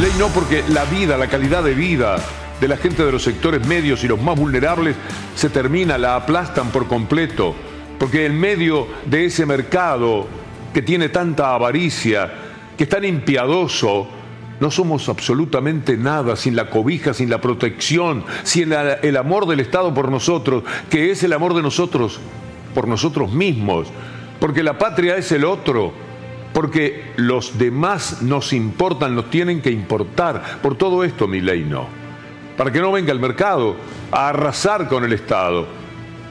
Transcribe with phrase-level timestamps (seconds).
[0.00, 2.16] ley no porque la vida, la calidad de vida
[2.60, 4.96] de la gente de los sectores medios y los más vulnerables
[5.34, 7.54] se termina, la aplastan por completo,
[7.98, 10.26] porque en medio de ese mercado
[10.74, 12.30] que tiene tanta avaricia,
[12.76, 14.06] que es tan impiadoso,
[14.60, 19.92] no somos absolutamente nada sin la cobija, sin la protección, sin el amor del Estado
[19.92, 22.20] por nosotros, que es el amor de nosotros
[22.74, 23.88] por nosotros mismos,
[24.40, 25.92] porque la patria es el otro,
[26.56, 30.58] porque los demás nos importan, nos tienen que importar.
[30.62, 31.86] Por todo esto, mi ley no.
[32.56, 33.76] Para que no venga el mercado
[34.10, 35.66] a arrasar con el Estado,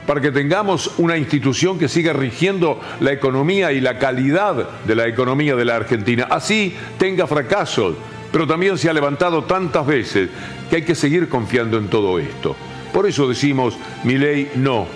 [0.04, 5.06] para que tengamos una institución que siga rigiendo la economía y la calidad de la
[5.06, 6.26] economía de la Argentina.
[6.28, 7.94] Así tenga fracasos,
[8.32, 10.28] pero también se ha levantado tantas veces
[10.68, 12.56] que hay que seguir confiando en todo esto.
[12.92, 14.88] Por eso decimos, mi ley no,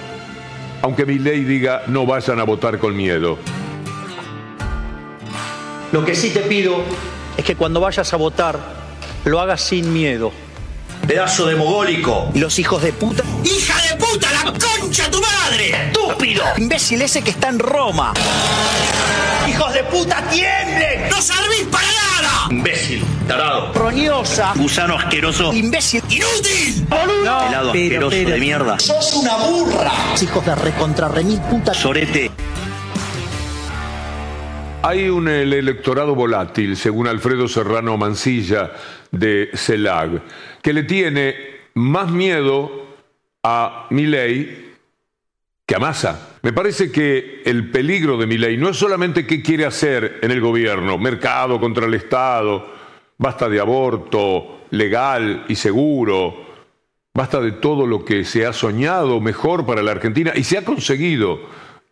[0.83, 3.39] aunque mi ley diga no vayan a votar con miedo.
[5.93, 6.85] Lo que sí te pido
[7.37, 8.59] es que cuando vayas a votar
[9.25, 10.33] lo hagas sin miedo.
[11.07, 12.31] Pedazo de mogólico.
[12.35, 13.25] Y los hijos de puta.
[13.43, 15.87] ¡Hija de puta, la concha tu madre!
[15.87, 16.45] ¡Estúpido!
[16.59, 18.13] Imbécil ese que está en Roma.
[19.49, 21.09] ¡Hijos de puta, tiemblen!
[21.11, 22.47] ¡No servís para nada!
[22.51, 23.73] Imbécil, tarado.
[23.73, 24.53] Roñosa.
[24.55, 25.53] Gusano asqueroso.
[25.53, 26.03] Imbécil.
[26.09, 26.87] ¡Inútil!
[26.89, 27.49] ¡Boludo!
[27.49, 28.79] Helado asqueroso de mierda.
[28.79, 29.93] ¡Sos una burra!
[30.23, 31.75] Hijos de recontra remil puta.
[31.75, 32.31] Sorete.
[34.83, 38.73] Hay un electorado volátil, según Alfredo Serrano Mancilla
[39.11, 40.23] de CELAG,
[40.63, 41.35] que le tiene
[41.75, 42.87] más miedo
[43.43, 44.71] a Milei
[45.67, 46.39] que a Massa.
[46.41, 50.41] Me parece que el peligro de Milei no es solamente qué quiere hacer en el
[50.41, 52.73] gobierno, mercado contra el Estado,
[53.19, 56.47] basta de aborto legal y seguro,
[57.13, 60.65] basta de todo lo que se ha soñado mejor para la Argentina y se ha
[60.65, 61.39] conseguido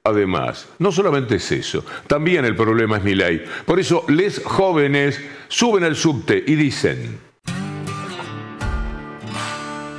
[0.05, 0.69] además.
[0.79, 3.45] No solamente es eso, también el problema es mi ley.
[3.65, 7.21] Por eso, les jóvenes suben al subte y dicen...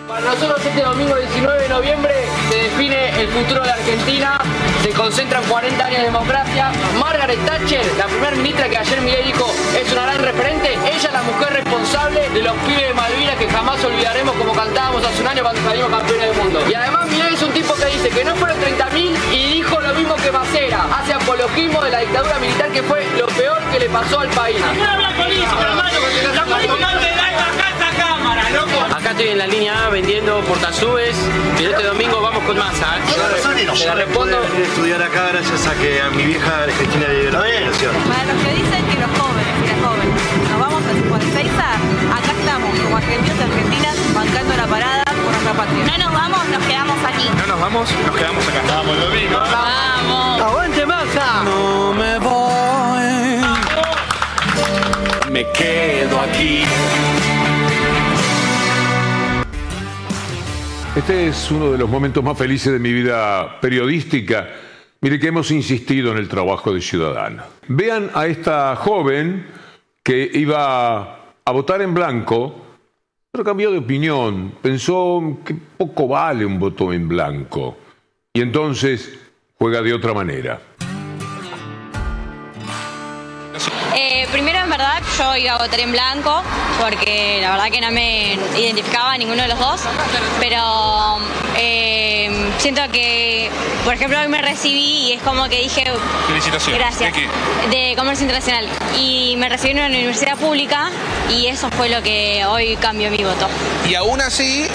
[0.08, 2.28] Para nosotros este domingo 19 de noviembre
[2.69, 4.37] define el futuro de la Argentina,
[4.83, 6.71] se concentran 40 años de democracia.
[6.99, 11.11] Margaret Thatcher, la primera ministra que ayer Miguel dijo es una gran referente, ella es
[11.11, 15.27] la mujer responsable de los pibes de Malvinas que jamás olvidaremos como cantábamos hace un
[15.27, 16.59] año cuando salimos campeones del mundo.
[16.69, 19.93] Y además Miguel es un tipo que dice que no fueron 30.000 y dijo lo
[19.95, 23.89] mismo que Macera, hace apologismo de la dictadura militar que fue lo peor que le
[23.89, 24.61] pasó al país.
[28.95, 29.73] Acá estoy en la línea
[33.85, 34.41] la respondo.
[34.61, 37.95] estudiar acá gracias a que a mi vieja Argentina le dio la educación.
[38.07, 40.15] Para los que dicen que los jóvenes y las jóvenes
[40.49, 40.91] nos vamos a
[41.23, 41.69] Ezeiza,
[42.17, 45.85] acá estamos como argentinos y argentinas bancando la parada por nuestra patria.
[45.85, 47.29] No nos vamos, nos quedamos aquí.
[47.37, 48.61] No nos vamos, nos quedamos acá.
[48.67, 49.39] Vamos domingo.
[49.39, 50.41] Vamos.
[50.41, 51.43] ¡Aguante masa!
[51.43, 52.39] No me voy.
[55.31, 56.65] Me quedo aquí.
[60.99, 64.49] Este es uno de los momentos más felices de mi vida periodística.
[64.99, 67.42] Mire que hemos insistido en el trabajo de ciudadano.
[67.70, 69.45] Vean a esta joven
[70.04, 72.54] que iba a votar en blanco,
[73.32, 74.55] pero cambió de opinión.
[74.61, 77.77] Pensó que poco vale un voto en blanco.
[78.33, 79.17] Y entonces
[79.58, 80.59] juega de otra manera.
[84.31, 86.43] Primero, en verdad, yo iba a votar en blanco
[86.79, 89.81] porque la verdad que no me identificaba a ninguno de los dos,
[90.39, 91.19] pero
[91.57, 93.49] eh, siento que,
[93.83, 95.83] por ejemplo, hoy me recibí y es como que dije...
[96.27, 96.79] Felicitaciones.
[96.79, 97.13] Gracias.
[97.13, 97.77] ¿De qué?
[97.89, 98.67] De Comercio Internacional.
[98.97, 100.89] Y me recibí en una universidad pública
[101.29, 103.47] y eso fue lo que hoy cambió mi voto.
[103.87, 104.67] Y aún así,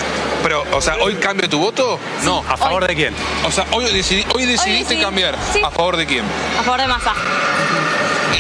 [0.45, 1.99] pero, o sea, ¿hoy cambia tu voto?
[2.23, 2.45] No.
[2.49, 3.15] ¿A favor de quién?
[3.45, 5.37] O sea, hoy, decidi- hoy decidiste cambiar.
[5.53, 5.61] sí.
[5.65, 6.25] ¿A favor de quién?
[6.61, 7.15] A favor de Massa.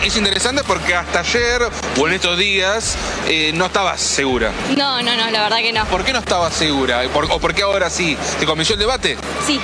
[0.04, 1.62] Es interesante porque hasta ayer
[1.98, 2.94] o en estos días
[3.26, 4.52] eh, no estabas segura.
[4.76, 5.86] No, no, no, la verdad que no.
[5.86, 7.02] ¿Por qué no estabas segura?
[7.12, 8.16] ¿Por- ¿O por qué ahora sí?
[8.38, 9.16] ¿Te convenció el debate?
[9.46, 9.58] Sí,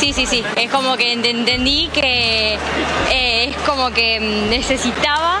[0.00, 0.44] sí, sí, sí.
[0.56, 2.58] Es como que ent- entendí que
[3.10, 5.38] eh, es como que mm, necesitaba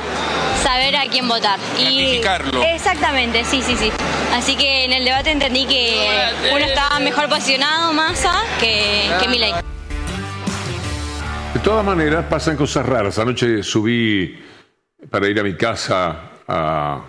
[0.64, 1.58] saber a quién votar.
[1.76, 2.62] Ratificarlo.
[2.62, 3.92] Exactamente, sí, sí, sí.
[4.32, 6.08] Así que en el debate entendí que
[6.54, 9.52] uno estaba mejor posicionado, Massa, que, que Milei.
[11.52, 13.18] De todas maneras, pasan cosas raras.
[13.18, 14.42] Anoche subí
[15.10, 17.02] para ir a mi casa a,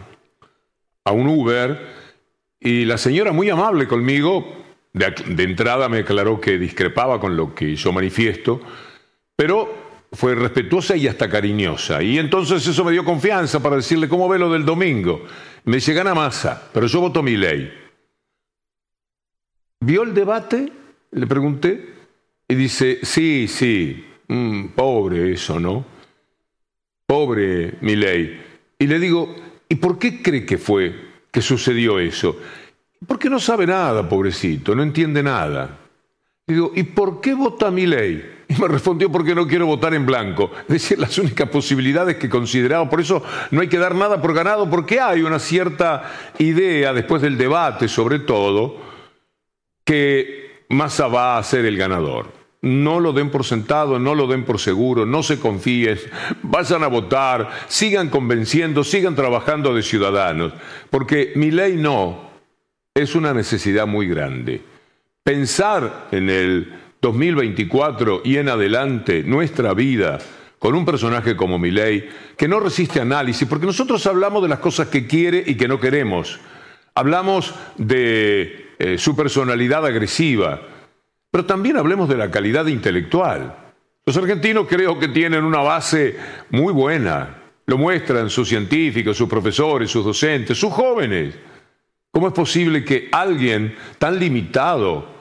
[1.05, 1.95] a un Uber
[2.59, 7.55] y la señora muy amable conmigo, de, de entrada me aclaró que discrepaba con lo
[7.55, 8.59] que yo manifiesto,
[9.37, 9.84] pero
[10.15, 12.01] fue respetuosa y hasta cariñosa.
[12.01, 15.25] Y entonces eso me dio confianza para decirle cómo ve lo del domingo.
[15.65, 17.71] Me dice, gana masa, pero yo voto mi ley.
[19.79, 20.71] ¿Vio el debate?
[21.11, 21.93] Le pregunté.
[22.47, 25.85] Y dice, sí, sí, mm, pobre eso, ¿no?
[27.05, 28.41] Pobre mi ley.
[28.79, 29.35] Y le digo,
[29.69, 30.95] ¿y ¿y por qué cree que fue
[31.31, 32.39] que sucedió eso?
[33.05, 35.84] Porque no sabe nada, pobrecito, no entiende nada.
[36.47, 38.33] Digo, ¿y por qué vota mi ley?
[38.47, 40.51] Y me respondió, porque no quiero votar en blanco.
[40.61, 42.87] Es decir, las únicas posibilidades que consideraba.
[42.87, 47.23] Por eso no hay que dar nada por ganado, porque hay una cierta idea, después
[47.23, 48.77] del debate sobre todo,
[49.83, 52.31] que Massa va a ser el ganador.
[52.61, 55.99] No lo den por sentado, no lo den por seguro, no se confíen,
[56.41, 60.53] vayan a votar, sigan convenciendo, sigan trabajando de ciudadanos,
[60.89, 62.31] porque mi ley no,
[62.95, 64.74] es una necesidad muy grande.
[65.25, 70.19] Pensar en el 2024 y en adelante nuestra vida
[70.59, 72.07] con un personaje como Milei
[72.37, 75.79] que no resiste análisis, porque nosotros hablamos de las cosas que quiere y que no
[75.79, 76.39] queremos.
[76.93, 80.61] Hablamos de eh, su personalidad agresiva,
[81.31, 83.55] pero también hablemos de la calidad intelectual.
[84.05, 86.19] Los argentinos creo que tienen una base
[86.51, 87.35] muy buena,
[87.65, 91.33] lo muestran sus científicos, sus profesores, sus docentes, sus jóvenes.
[92.11, 95.14] ¿Cómo es posible que alguien tan limitado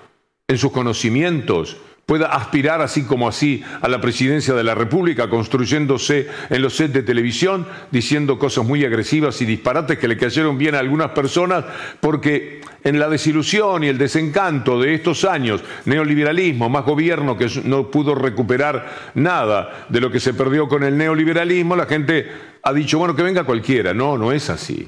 [0.46, 6.28] en sus conocimientos pueda aspirar así como así a la presidencia de la República, construyéndose
[6.50, 10.74] en los sets de televisión, diciendo cosas muy agresivas y disparates que le cayeron bien
[10.74, 11.64] a algunas personas,
[12.00, 17.90] porque en la desilusión y el desencanto de estos años, neoliberalismo, más gobierno que no
[17.90, 22.30] pudo recuperar nada de lo que se perdió con el neoliberalismo, la gente
[22.62, 23.94] ha dicho, bueno, que venga cualquiera.
[23.94, 24.86] No, no es así.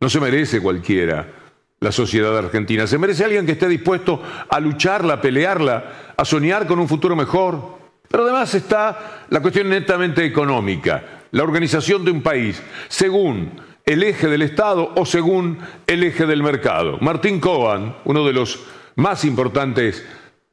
[0.00, 1.45] No se merece cualquiera
[1.80, 2.86] la sociedad argentina.
[2.86, 7.14] Se merece alguien que esté dispuesto a lucharla, a pelearla, a soñar con un futuro
[7.14, 7.76] mejor.
[8.08, 14.28] Pero además está la cuestión netamente económica, la organización de un país según el eje
[14.28, 16.98] del Estado o según el eje del mercado.
[17.00, 18.60] Martín Cohen, uno de los
[18.96, 20.04] más importantes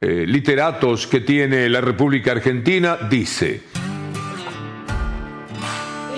[0.01, 3.61] eh, literatos que tiene la República Argentina, dice,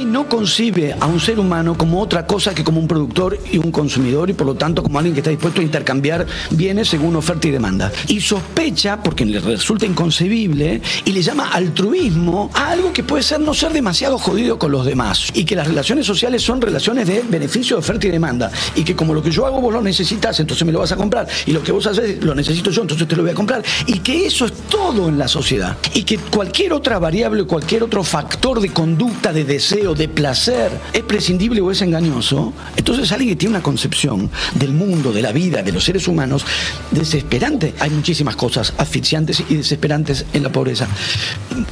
[0.04, 3.72] no concibe a un ser humano como otra cosa que como un productor y un
[3.72, 7.48] consumidor y por lo tanto como alguien que está dispuesto a intercambiar bienes según oferta
[7.48, 7.92] y demanda.
[8.08, 13.40] Y sospecha, porque le resulta inconcebible, y le llama altruismo a algo que puede ser
[13.40, 15.30] no ser demasiado jodido con los demás.
[15.34, 18.52] Y que las relaciones sociales son relaciones de beneficio, oferta y demanda.
[18.76, 20.96] Y que como lo que yo hago vos lo necesitas, entonces me lo vas a
[20.96, 21.28] comprar.
[21.46, 23.64] Y lo que vos haces lo necesito yo, entonces te lo voy a comprar.
[23.86, 25.78] Y que eso es todo en la sociedad.
[25.94, 31.04] Y que cualquier otra variable, cualquier otro factor de conducta, de deseo, de placer es
[31.04, 35.62] prescindible o es engañoso, entonces alguien que tiene una concepción del mundo, de la vida,
[35.62, 36.46] de los seres humanos,
[36.92, 37.74] desesperante.
[37.80, 40.88] Hay muchísimas cosas asfixiantes y desesperantes en la pobreza.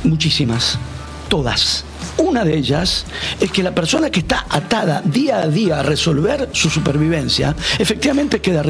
[0.04, 0.77] Muchísimas.
[1.30, 1.86] Todas.
[2.18, 3.06] Una de ellas
[3.39, 8.39] es que la persona que está atada día a día a resolver su supervivencia, efectivamente
[8.39, 8.63] queda,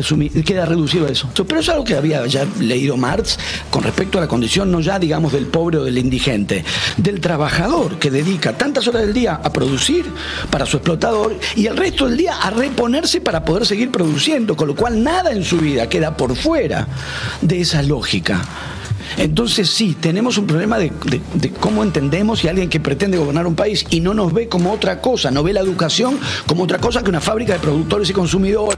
[0.45, 1.29] queda reducido a eso.
[1.33, 3.37] Pero es algo que había ya leído Marx
[3.69, 6.63] con respecto a la condición no ya, digamos, del pobre o del indigente,
[6.97, 10.05] del trabajador que dedica tantas horas del día a producir
[10.49, 14.67] para su explotador y el resto del día a reponerse para poder seguir produciendo, con
[14.67, 16.87] lo cual nada en su vida queda por fuera
[17.41, 18.41] de esa lógica.
[19.17, 20.91] Entonces sí, tenemos un problema de,
[21.59, 25.01] cómo entendemos y alguien que pretende gobernar un país y no nos ve como otra
[25.01, 28.77] cosa, no ve la educación como otra cosa que una fábrica de productores y consumidores.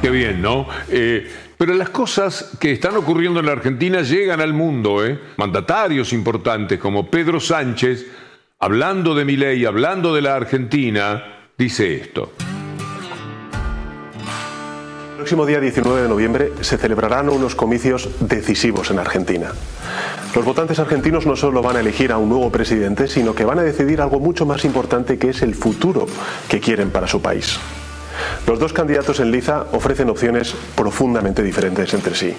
[0.00, 0.66] Qué bien, ¿no?
[0.88, 5.16] Eh, pero las cosas que están ocurriendo en la Argentina llegan al mundo, ¿eh?
[5.36, 8.06] Mandatarios importantes como Pedro Sánchez,
[8.58, 11.22] hablando de mi ley, hablando de la Argentina,
[11.56, 12.32] dice esto.
[15.22, 19.52] El próximo día 19 de noviembre se celebrarán unos comicios decisivos en Argentina.
[20.34, 23.60] Los votantes argentinos no solo van a elegir a un nuevo presidente, sino que van
[23.60, 26.08] a decidir algo mucho más importante que es el futuro
[26.48, 27.56] que quieren para su país.
[28.48, 32.34] Los dos candidatos en liza ofrecen opciones profundamente diferentes entre sí.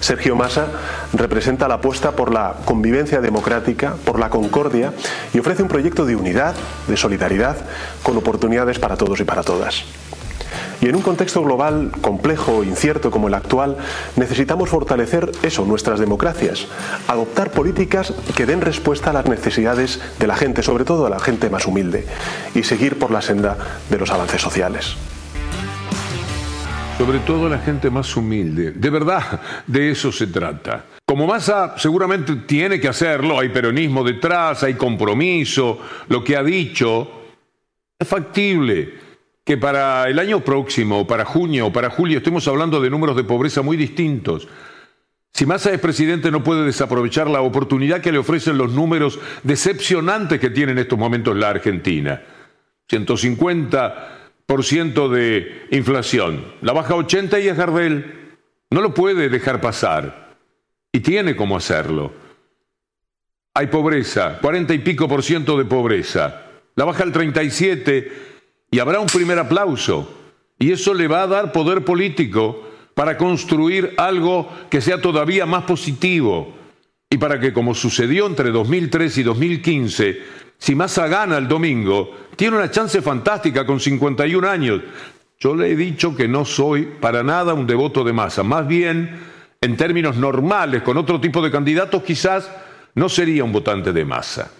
[0.00, 0.66] Sergio Massa
[1.12, 4.92] representa la apuesta por la convivencia democrática, por la concordia
[5.32, 6.56] y ofrece un proyecto de unidad,
[6.88, 7.56] de solidaridad,
[8.02, 9.84] con oportunidades para todos y para todas.
[10.80, 13.76] Y en un contexto global complejo e incierto como el actual,
[14.16, 16.66] necesitamos fortalecer eso, nuestras democracias,
[17.08, 21.20] adoptar políticas que den respuesta a las necesidades de la gente, sobre todo a la
[21.20, 22.06] gente más humilde,
[22.54, 23.56] y seguir por la senda
[23.88, 24.96] de los avances sociales.
[26.98, 28.72] Sobre todo la gente más humilde.
[28.72, 30.84] De verdad, de eso se trata.
[31.04, 35.78] Como Massa seguramente tiene que hacerlo, hay peronismo detrás, hay compromiso,
[36.08, 37.10] lo que ha dicho
[37.98, 39.05] es factible
[39.46, 43.22] que para el año próximo, para junio o para julio, estemos hablando de números de
[43.22, 44.48] pobreza muy distintos.
[45.32, 50.40] Si Massa es presidente no puede desaprovechar la oportunidad que le ofrecen los números decepcionantes
[50.40, 52.20] que tiene en estos momentos la Argentina.
[52.90, 56.44] 150% de inflación.
[56.60, 58.34] La baja 80 y es Gardel.
[58.70, 60.38] No lo puede dejar pasar.
[60.90, 62.12] Y tiene cómo hacerlo.
[63.54, 66.42] Hay pobreza, 40 y pico por ciento de pobreza.
[66.74, 68.34] la baja al 37
[68.70, 70.08] y habrá un primer aplauso.
[70.58, 75.64] Y eso le va a dar poder político para construir algo que sea todavía más
[75.64, 76.54] positivo
[77.10, 80.22] y para que, como sucedió entre 2003 y 2015,
[80.58, 84.80] si Massa gana el domingo, tiene una chance fantástica con 51 años.
[85.38, 89.20] Yo le he dicho que no soy para nada un devoto de Massa, más bien,
[89.60, 92.50] en términos normales, con otro tipo de candidatos, quizás
[92.94, 94.50] no sería un votante de Massa.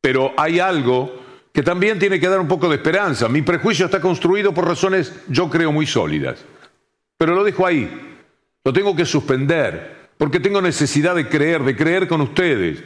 [0.00, 1.19] Pero hay algo
[1.52, 3.28] que también tiene que dar un poco de esperanza.
[3.28, 6.44] Mi prejuicio está construido por razones, yo creo, muy sólidas.
[7.16, 8.18] Pero lo dejo ahí.
[8.64, 12.82] Lo tengo que suspender, porque tengo necesidad de creer, de creer con ustedes,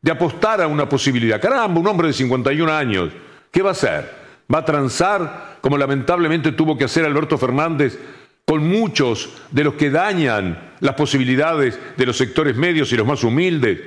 [0.00, 1.40] de apostar a una posibilidad.
[1.40, 3.10] Caramba, un hombre de 51 años,
[3.50, 4.24] ¿qué va a hacer?
[4.52, 7.98] ¿Va a transar, como lamentablemente tuvo que hacer Alberto Fernández,
[8.44, 13.24] con muchos de los que dañan las posibilidades de los sectores medios y los más
[13.24, 13.80] humildes?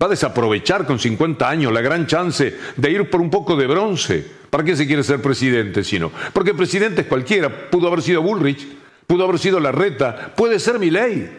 [0.00, 3.66] ¿Va a desaprovechar con 50 años la gran chance de ir por un poco de
[3.66, 4.24] bronce?
[4.48, 6.10] ¿Para qué se quiere ser presidente sino?
[6.32, 8.66] Porque presidente es cualquiera, pudo haber sido Bullrich,
[9.06, 11.30] pudo haber sido Larreta, puede ser mi ley.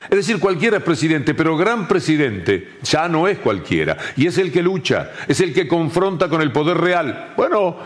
[0.00, 3.98] Es decir, cualquiera es presidente, pero gran presidente ya no es cualquiera.
[4.16, 7.34] Y es el que lucha, es el que confronta con el poder real.
[7.36, 7.76] Bueno,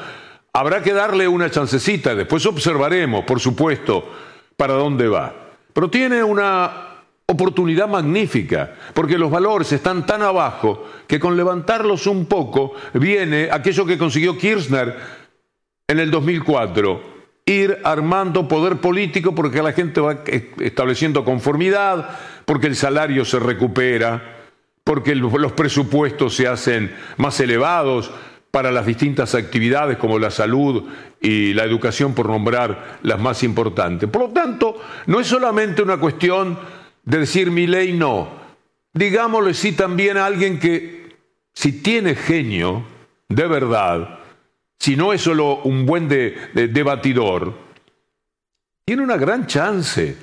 [0.52, 4.12] habrá que darle una chancecita, después observaremos, por supuesto,
[4.56, 5.34] para dónde va.
[5.72, 6.89] Pero tiene una
[7.30, 13.86] oportunidad magnífica, porque los valores están tan abajo que con levantarlos un poco viene aquello
[13.86, 14.96] que consiguió Kirchner
[15.86, 20.18] en el 2004 ir armando poder político porque la gente va
[20.58, 24.36] estableciendo conformidad, porque el salario se recupera,
[24.84, 28.10] porque los presupuestos se hacen más elevados
[28.50, 30.84] para las distintas actividades como la salud
[31.20, 34.08] y la educación, por nombrar las más importantes.
[34.08, 36.58] Por lo tanto, no es solamente una cuestión
[37.10, 38.28] de decir mi ley no.
[38.92, 41.16] Digámosle sí también a alguien que,
[41.52, 42.84] si tiene genio,
[43.28, 44.20] de verdad,
[44.78, 47.54] si no es solo un buen debatidor,
[48.84, 50.16] tiene una gran chance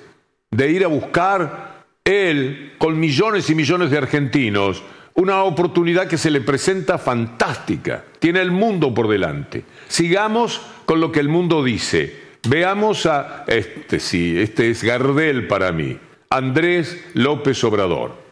[0.50, 4.82] de ir a buscar él, con millones y millones de argentinos,
[5.15, 8.06] una oportunidad que se le presenta fantástica.
[8.20, 9.65] Tiene el mundo por delante.
[9.89, 12.27] Sigamos con lo que el mundo dice.
[12.48, 15.98] Veamos a este, sí, este es Gardel para mí,
[16.29, 18.26] Andrés López Obrador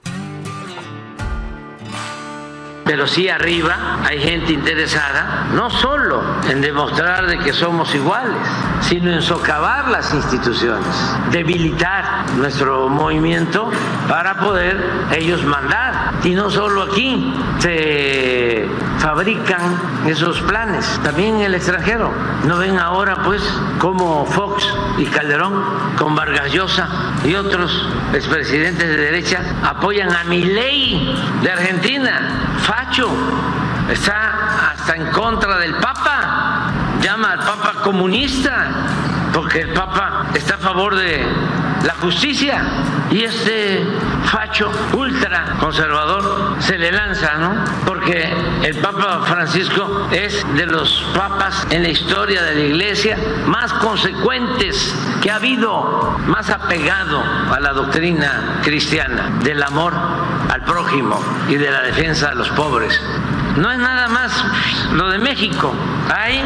[2.86, 8.38] pero sí arriba hay gente interesada, no solo en demostrar de que somos iguales,
[8.82, 10.96] sino en socavar las instituciones,
[11.32, 13.72] debilitar nuestro movimiento
[14.08, 16.14] para poder ellos mandar.
[16.24, 19.62] Y no solo aquí se fabrican
[20.08, 22.12] esos planes, también en el extranjero.
[22.46, 23.42] ¿No ven ahora pues
[23.80, 24.64] como Fox
[25.00, 25.64] y Calderón
[25.98, 26.88] con Vargas Llosa
[27.24, 32.52] y otros expresidentes de derecha apoyan a mi ley de Argentina?
[32.76, 33.10] Facho,
[33.90, 38.68] está hasta en contra del Papa, llama al Papa comunista,
[39.34, 41.26] porque el Papa está a favor de
[41.86, 42.62] la justicia
[43.12, 43.86] y este
[44.26, 47.64] facho ultra conservador se le lanza, ¿no?
[47.86, 53.72] Porque el Papa Francisco es de los papas en la historia de la iglesia más
[53.74, 59.94] consecuentes que ha habido, más apegado a la doctrina cristiana del amor
[60.50, 63.00] al prójimo y de la defensa de los pobres.
[63.58, 64.32] No es nada más
[64.94, 65.74] lo de México,
[66.14, 66.42] hay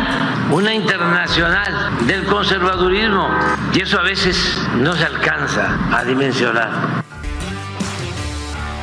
[0.52, 3.30] una internacional del conservadurismo
[3.74, 7.04] y eso a veces no se alcanza a dimensionar.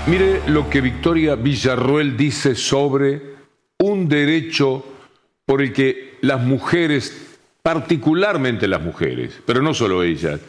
[0.06, 3.36] Mire lo que Victoria Villarroel dice sobre
[3.78, 4.84] un derecho
[5.44, 10.40] por el que las mujeres, particularmente las mujeres, pero no solo ellas,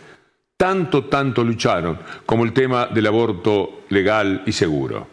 [0.58, 5.08] tanto, tanto lucharon como el tema del aborto legal y seguro.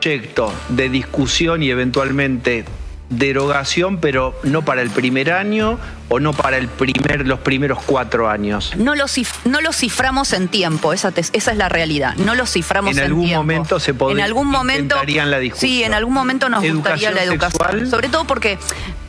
[0.00, 2.64] Proyecto de discusión y eventualmente
[3.08, 8.28] derogación, pero no para el primer año o no para el primer, los primeros cuatro
[8.28, 8.72] años.
[8.76, 9.06] No lo,
[9.46, 12.14] no lo ciframos en tiempo, esa, esa es la realidad.
[12.16, 14.24] No lo ciframos en, en algún momento se podría.
[14.24, 14.96] En algún momento.
[15.04, 15.70] la discusión.
[15.70, 17.90] Sí, en algún momento nos gustaría la educación.
[17.90, 18.58] Sobre todo porque,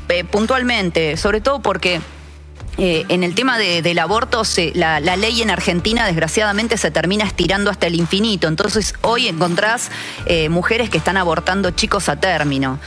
[0.09, 2.01] eh, puntualmente, sobre todo porque.
[2.77, 7.87] Eh, en el tema del aborto, la, ley en Argentina desgraciadamente se termina estirando hasta
[7.87, 8.47] el infinito.
[8.47, 9.91] Entonces hoy encontrás
[10.25, 12.79] eh, mujeres que están abortando chicos a término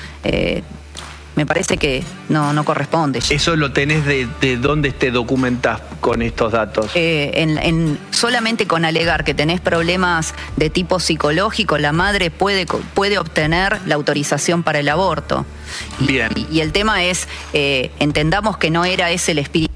[1.37, 3.21] me parece que no, no corresponde.
[3.31, 6.91] ¿Eso lo tenés de, dónde te documentás con estos datos?
[6.95, 13.19] Eh, en, solamente con alegar que tenés problemas de tipo psicológico, la madre puede, puede
[13.19, 15.45] obtener la autorización para el aborto.
[16.01, 16.31] Bien.
[16.51, 19.74] Y, el tema es, eh, entendamos que no era ese el espíritu.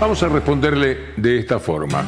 [0.00, 2.04] Vamos a responderle de esta forma.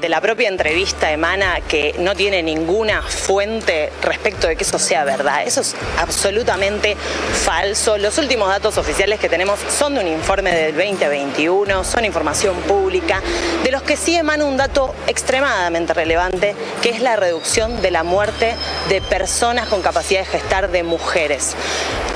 [0.00, 5.04] de la propia entrevista emana que no tiene ninguna fuente respecto de que eso sea
[5.04, 5.42] verdad.
[5.44, 7.98] Eso es absolutamente falso.
[7.98, 13.20] Los últimos datos oficiales que tenemos son de un informe del 2021, son información pública,
[13.64, 18.04] de los que sí emana un dato extremadamente relevante, que es la reducción de la
[18.04, 18.54] muerte
[18.88, 21.56] de personas con capacidad de gestar de mujeres.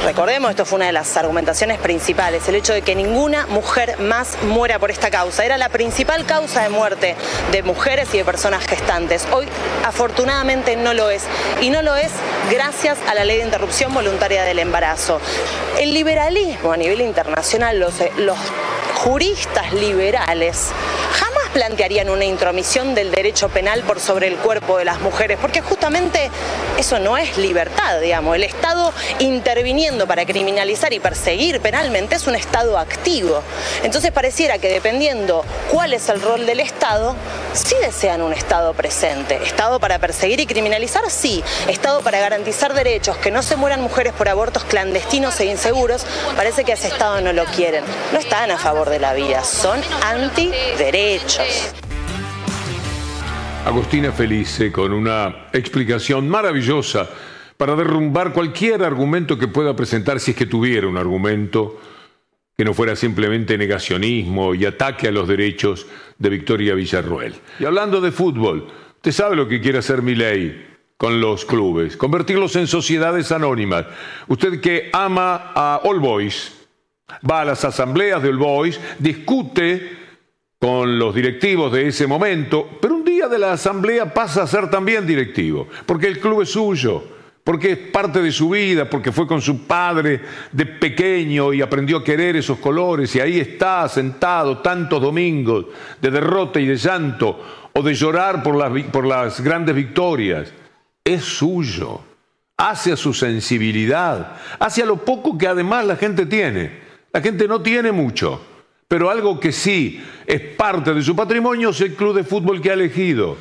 [0.04, 4.36] Recordemos, esto fue una de las argumentaciones principales, el hecho de que ninguna mujer más
[4.42, 5.44] muera por esta causa.
[5.44, 7.14] Era la principal causa de muerte
[7.52, 9.26] de mujeres y de personas gestantes.
[9.30, 9.46] Hoy,
[9.84, 11.22] afortunadamente, no lo es.
[11.60, 12.10] Y no lo es
[12.50, 15.20] gracias a la ley de interrupción voluntaria del embarazo.
[15.78, 17.94] El liberalismo a nivel internacional, los,
[18.94, 20.72] juristas liberales
[21.12, 25.60] jamás plantearían una intromisión del derecho penal por sobre el cuerpo de las mujeres, porque
[25.60, 26.30] justamente
[26.78, 28.34] eso no es libertad, digamos.
[28.36, 33.42] El Estado interviniendo para criminalizar y perseguir penalmente es un Estado activo.
[33.82, 37.14] Entonces pareciera que dependiendo cuál es el rol del Estado,
[37.54, 39.36] sí desean un Estado presente.
[39.42, 41.42] Estado para perseguir y criminalizar, sí.
[41.68, 46.06] Estado para garantizar derechos, que no se mueran mujeres por abortos clandestinos e inseguros,
[46.36, 47.84] parece que ese Estado no lo quieren.
[48.12, 51.72] No están a favor de la vida, son antiderechos.
[53.64, 57.08] Agustina Felice con una explicación maravillosa
[57.56, 61.78] para derrumbar cualquier argumento que pueda presentar si es que tuviera un argumento
[62.56, 65.86] que no fuera simplemente negacionismo y ataque a los derechos
[66.22, 67.34] de Victoria Villarruel.
[67.58, 71.96] Y hablando de fútbol, usted sabe lo que quiere hacer mi ley con los clubes,
[71.96, 73.86] convertirlos en sociedades anónimas.
[74.28, 76.52] Usted que ama a All Boys,
[77.28, 79.98] va a las asambleas de All Boys, discute
[80.60, 84.70] con los directivos de ese momento, pero un día de la asamblea pasa a ser
[84.70, 87.02] también directivo, porque el club es suyo,
[87.44, 90.20] porque es parte de su vida, porque fue con su padre
[90.52, 95.66] de pequeño y aprendió a querer esos colores y ahí está sentado tantos domingos
[96.00, 100.52] de derrota y de llanto o de llorar por las, por las grandes victorias.
[101.04, 102.00] Es suyo,
[102.56, 106.82] hacia su sensibilidad, hacia lo poco que además la gente tiene.
[107.12, 108.40] La gente no tiene mucho
[108.92, 112.68] pero algo que sí es parte de su patrimonio es el club de fútbol que
[112.68, 113.38] ha elegido.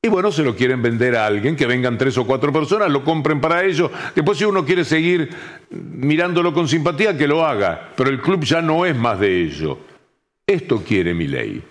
[0.00, 3.02] Y bueno, se lo quieren vender a alguien, que vengan tres o cuatro personas, lo
[3.02, 3.90] compren para ellos.
[4.14, 5.28] Después si uno quiere seguir
[5.70, 7.90] mirándolo con simpatía, que lo haga.
[7.96, 9.78] Pero el club ya no es más de ello.
[10.46, 11.64] Esto quiere mi ley.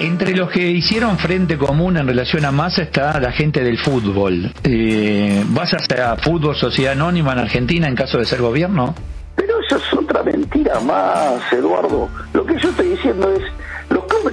[0.00, 4.52] Entre los que hicieron frente común en relación a Massa está la gente del fútbol.
[4.64, 8.96] Eh, ¿Vas a hacer fútbol sociedad anónima en Argentina en caso de ser gobierno?
[9.36, 12.08] Pero eso es otra mentira más, Eduardo.
[12.32, 13.42] Lo que yo estoy diciendo es,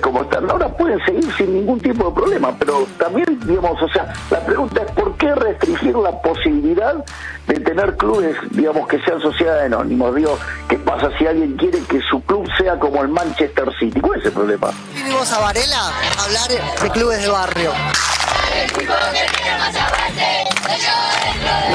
[0.02, 4.14] como están ahora pueden seguir sin ningún tipo de problema, pero también, digamos, o sea,
[4.30, 7.04] la pregunta es por qué restringir la posibilidad
[7.48, 10.14] de tener clubes, digamos, que sean sociedades anónimos.
[10.16, 14.00] Digo, ¿qué pasa si alguien quiere que su club sea como el Manchester City?
[14.02, 14.72] ¿Cuál es el problema?
[14.94, 16.50] Vinimos a Varela a hablar
[16.82, 17.72] de clubes de barrio.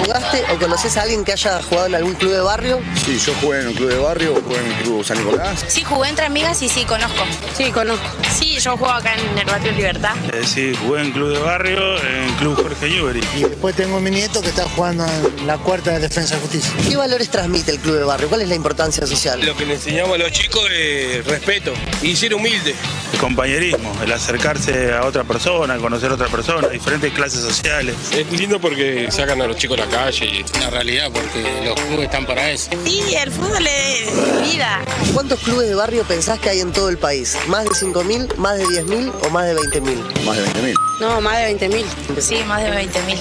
[0.04, 2.80] ¿Jugaste o conoces a alguien que haya jugado en algún club de barrio?
[3.04, 5.64] Sí, yo jugué en un club de barrio, jugué en el club San Nicolás.
[5.68, 7.24] Sí, jugué entre amigas y sí, conozco.
[7.56, 8.06] Sí, conozco.
[8.34, 10.14] Sí, yo juego acá en el Barrio Libertad.
[10.32, 13.20] Eh, sí, jugué en club de barrio, en club Jorge Newbery.
[13.36, 16.40] Y después tengo a mi nieto que está jugando en la cuarta de Defensa y
[16.40, 16.72] Justicia.
[16.88, 18.28] ¿Qué valores transmite el club de barrio?
[18.28, 19.44] ¿Cuál es la importancia social?
[19.44, 21.72] Lo que le enseñamos a los chicos es respeto
[22.02, 22.76] y ser humilde.
[23.12, 27.96] El compañerismo, el acercarse a otra persona, conocer a otra persona, diferentes clases sociales.
[28.12, 30.24] Es lindo porque sacan a los chicos a la calle.
[30.24, 32.70] y Es una realidad porque los clubes están para eso.
[32.84, 34.84] Sí, el fútbol es vida.
[35.12, 37.36] ¿Cuántos clubes de barrio pensás que hay en todo el país?
[37.48, 40.24] ¿Más de 5.000, más de 10.000 o más de 20.000?
[40.24, 40.91] Más de 20.000.
[41.00, 41.84] No, más de 20.000.
[42.20, 43.18] Sí, más de 20.000.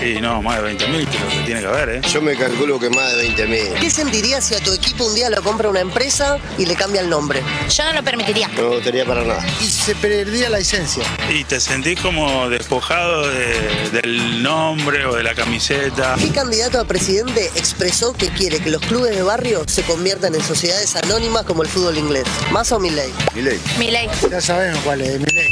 [0.00, 2.00] Sí, no, más de 20.000 creo que tiene que haber, ¿eh?
[2.12, 3.78] Yo me calculo que más de 20.000.
[3.80, 7.02] ¿Qué sentirías si a tu equipo un día lo compra una empresa y le cambia
[7.02, 7.42] el nombre?
[7.68, 8.48] Yo no lo permitiría.
[8.48, 9.44] No me gustaría para nada.
[9.60, 11.04] Y se perdería la licencia.
[11.32, 16.16] Y te sentís como despojado de- del nombre o de la camiseta.
[16.18, 20.42] ¿Qué candidato a presidente expresó que quiere que los clubes de barrio se conviertan en
[20.42, 22.24] sociedades anónimas como el fútbol inglés?
[22.50, 23.12] ¿Más o Milley?
[23.34, 23.60] Milei.
[23.78, 24.08] Mi ley.
[24.30, 25.46] Ya sabemos cuál es, Milley.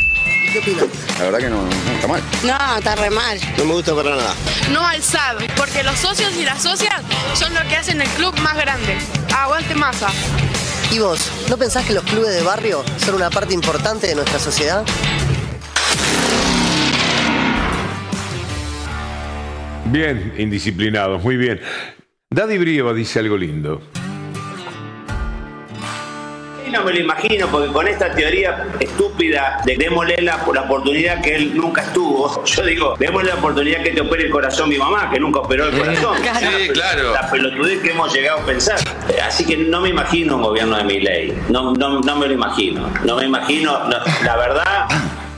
[0.49, 0.85] ¿Y qué opinas?
[1.19, 2.23] La verdad que no está mal.
[2.45, 3.39] No, está re mal.
[3.57, 4.35] No me gusta para nada.
[4.71, 7.03] No al SAD, porque los socios y las socias
[7.35, 8.97] son lo que hacen el club más grande.
[9.37, 10.09] Aguante masa.
[10.91, 14.39] ¿Y vos, no pensás que los clubes de barrio son una parte importante de nuestra
[14.39, 14.85] sociedad?
[19.87, 21.61] Bien, indisciplinados, muy bien.
[22.31, 23.81] Daddy Brieva dice algo lindo.
[26.71, 31.37] No me lo imagino, porque con esta teoría estúpida de démosle la, la oportunidad que
[31.37, 35.11] él nunca estuvo, yo digo, démosle la oportunidad que te opere el corazón mi mamá,
[35.11, 36.17] que nunca operó el corazón.
[36.39, 37.13] Sí, claro.
[37.13, 38.79] La pelotudez que hemos llegado a pensar.
[39.09, 41.37] Eh, Así que no me imagino un gobierno de mi ley.
[41.49, 42.89] No, no, no me lo imagino.
[43.05, 43.79] No me imagino.
[43.89, 44.87] no, la verdad,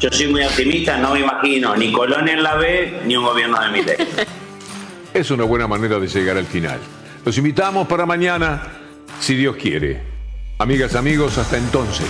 [0.00, 3.60] yo soy muy optimista, no me imagino ni Colón en la B ni un gobierno
[3.60, 3.96] de mi ley.
[5.12, 6.78] Es una buena manera de llegar al final.
[7.24, 8.62] Los invitamos para mañana,
[9.18, 10.09] si Dios quiere.
[10.60, 12.06] Amigas, amigos, hasta entonces.